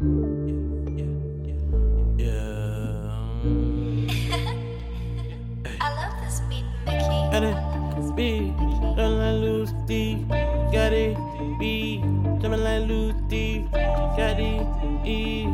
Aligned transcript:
B, 0.00 0.06
jumping 8.96 9.18
like 9.18 9.40
loose 9.40 9.72
got 10.72 10.92
it. 10.94 11.16
B, 11.58 12.00
jumping 12.40 12.64
like 12.64 12.88
loose 12.88 13.14
got 14.16 14.40
it. 14.40 14.66
E, 15.06 15.44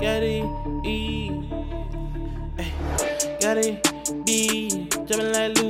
got 0.00 0.22
it. 0.22 0.44
E, 0.86 1.30
got 3.40 3.58
it. 3.58 4.24
B, 4.24 4.88
jumping 5.06 5.32
like 5.32 5.58
loose. 5.58 5.69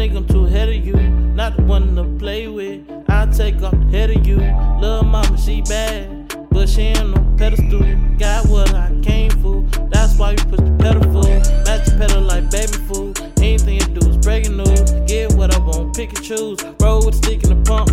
Nigga, 0.00 0.16
I'm 0.16 0.26
too 0.26 0.46
ahead 0.46 0.70
of 0.70 0.86
you. 0.86 0.94
Not 0.94 1.56
the 1.56 1.62
one 1.62 1.94
to 1.96 2.04
play 2.18 2.48
with. 2.48 2.80
I 3.08 3.26
take 3.26 3.62
off 3.62 3.72
the 3.72 3.84
head 3.90 4.10
of 4.10 4.26
you. 4.26 4.38
Love 4.80 5.04
mama, 5.04 5.36
she 5.36 5.60
bad. 5.60 6.34
But 6.50 6.70
she 6.70 6.82
ain't 6.82 7.10
no 7.10 7.36
pedestal. 7.36 7.82
Got 8.16 8.46
what 8.46 8.72
I 8.72 8.98
came 9.02 9.30
for. 9.42 9.60
That's 9.90 10.16
why 10.16 10.30
you 10.32 10.38
push 10.38 10.60
the 10.60 10.74
pedal 10.78 11.02
full. 11.12 11.36
Match 11.66 11.84
the 11.84 11.96
pedal 11.98 12.22
like 12.22 12.50
baby 12.50 12.78
food. 12.88 13.20
Anything 13.38 13.74
you 13.74 14.00
do 14.00 14.08
is 14.08 14.16
breaking 14.16 14.56
news. 14.56 14.90
Get 15.06 15.34
what 15.34 15.54
I 15.54 15.58
want, 15.58 15.94
pick 15.94 16.14
and 16.16 16.24
choose. 16.24 16.58
Roll 16.80 17.04
with 17.04 17.16
stick 17.16 17.44
in 17.44 17.50
the 17.50 17.62
pump. 17.68 17.90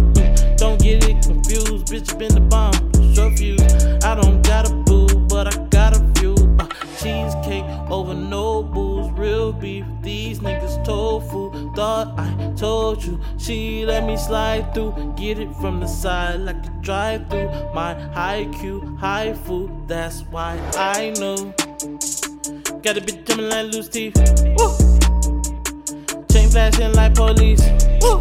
Don't 0.58 0.80
get 0.80 1.04
it 1.04 1.22
confused. 1.23 1.88
Bitch, 1.88 2.10
you 2.10 2.17
been 2.17 2.34
the 2.34 2.39
bomb. 2.39 2.77
Real 9.18 9.52
beef. 9.52 9.86
These 10.02 10.40
niggas 10.40 10.86
tofu. 10.86 11.73
Thought 11.73 12.14
I 12.20 12.54
told 12.56 13.04
you. 13.04 13.20
She 13.38 13.84
let 13.86 14.06
me 14.06 14.16
slide 14.16 14.73
through. 14.73 15.14
Get 15.18 15.40
it 15.40 15.54
from 15.56 15.80
the 15.80 15.88
side 15.88 16.42
like 16.42 16.64
a 16.64 16.70
drive 16.82 17.28
through. 17.30 17.50
My 17.73 17.95
high 18.14 18.48
Q, 18.60 18.95
high 19.00 19.34
food. 19.34 19.72
That's 19.88 20.22
why 20.30 20.60
I 20.76 21.14
know. 21.20 21.36
Got 22.84 22.98
a 22.98 23.02
bitch 23.02 23.26
jumping 23.26 23.50
like 23.50 23.73
loose 23.73 23.90
teeth. 23.90 24.16
Woo! 24.56 24.70
Chain 26.32 26.50
flashing 26.50 26.94
like 26.94 27.16
police. 27.16 27.64
Woo! 28.02 28.17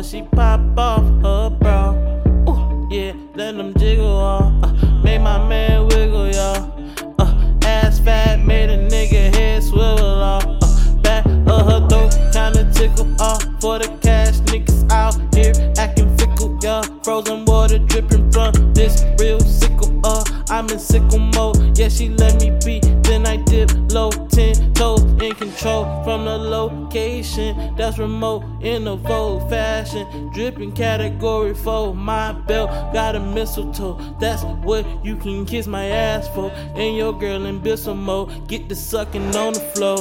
But 0.00 0.06
she 0.06 0.22
pop 0.22 0.60
off 0.78 1.04
her 1.22 1.50
bra. 1.50 1.92
Ooh, 2.48 2.88
yeah, 2.90 3.12
let 3.34 3.54
them 3.54 3.74
jiggle 3.74 4.06
off. 4.06 4.50
Uh, 4.62 4.72
made 5.04 5.18
my 5.18 5.46
man 5.46 5.88
wiggle, 5.88 6.32
y'all. 6.32 6.72
Uh, 7.18 7.58
ass 7.64 7.98
fat, 7.98 8.40
made 8.40 8.70
a 8.70 8.78
nigga 8.88 9.34
head 9.34 9.62
swivel 9.62 10.22
off. 10.22 10.46
Uh, 10.46 10.94
back 11.02 11.26
of 11.26 11.66
her 11.66 11.86
throat, 11.88 12.12
kinda 12.32 12.64
tickle 12.72 13.14
off 13.20 13.44
for 13.60 13.78
the 13.78 13.88
cash. 14.00 14.36
Niggas 14.48 14.90
out 14.90 15.18
here 15.34 15.52
acting 15.76 16.16
fickle, 16.16 16.58
yeah. 16.62 16.80
Frozen 17.02 17.44
water 17.44 17.78
dripping 17.78 18.32
from 18.32 18.52
this 18.72 19.04
real 19.18 19.40
sickle. 19.40 20.00
Uh, 20.02 20.24
I'm 20.48 20.66
in 20.70 20.78
sickle 20.78 21.18
mode. 21.18 21.78
Yeah, 21.78 21.90
she 21.90 22.08
let 22.08 22.40
me 22.40 22.58
be. 22.64 22.80
Then 23.02 23.26
I 23.26 23.36
location. 26.70 27.74
That's 27.76 27.98
remote 27.98 28.44
in 28.62 28.86
a 28.86 28.96
Vogue 28.96 29.48
fashion. 29.48 30.30
Dripping 30.32 30.72
category 30.72 31.54
four. 31.54 31.94
My 31.94 32.32
belt 32.32 32.70
got 32.92 33.16
a 33.16 33.20
mistletoe. 33.20 33.98
That's 34.20 34.42
what 34.64 34.86
you 35.04 35.16
can 35.16 35.46
kiss 35.46 35.66
my 35.66 35.86
ass 35.86 36.28
for. 36.28 36.50
And 36.50 36.96
your 36.96 37.12
girl 37.18 37.46
in 37.46 37.60
Bissell. 37.60 38.26
Get 38.46 38.68
the 38.68 38.74
sucking 38.74 39.34
on 39.36 39.52
the 39.52 39.60
floor. 39.60 39.96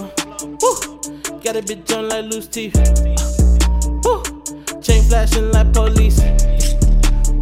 Got 1.43 1.55
a 1.55 1.61
bitch 1.61 1.97
on 1.97 2.09
like 2.09 2.25
loose 2.25 2.47
teeth. 2.47 2.75
Uh, 2.75 4.01
woo! 4.03 4.81
Chain 4.81 5.03
flashing 5.03 5.51
like 5.51 5.71
police. 5.73 6.19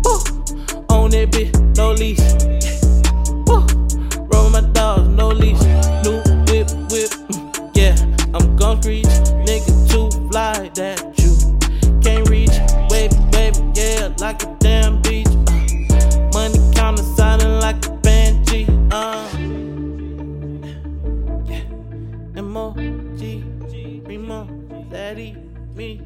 Woo! 0.03 0.19
On 0.89 1.09
that 1.11 1.29
bitch, 1.31 1.77
no 1.77 1.91
leash. 1.93 2.56
Reach. 8.85 9.05
Nigga 9.45 9.89
too 9.89 10.09
fly 10.29 10.69
that 10.75 10.99
you 11.17 11.31
can't 12.01 12.29
reach. 12.29 12.51
Wave, 12.89 13.11
wave, 13.33 13.55
yeah, 13.75 14.13
like 14.19 14.43
a 14.43 14.55
damn 14.59 15.01
beach. 15.01 15.27
Uh, 15.27 16.29
money 16.33 16.59
counter 16.73 17.03
sounding 17.15 17.59
like 17.59 17.85
a 17.85 17.91
banshee. 18.01 18.67
Uh, 18.91 19.27
yeah, 21.45 21.63
M 22.35 22.57
O 22.57 22.73
G, 23.17 23.43
Remo, 24.05 24.45
Daddy, 24.89 25.35
me. 25.75 26.01